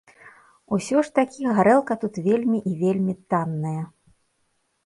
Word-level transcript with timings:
Усё 0.77 1.03
ж 1.07 1.13
такі, 1.19 1.51
гарэлка 1.59 1.93
тут 2.05 2.13
вельмі 2.29 2.63
і 2.73 2.75
вельмі 2.81 3.13
танная. 3.35 3.81